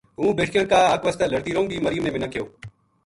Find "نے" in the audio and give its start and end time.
2.05-2.11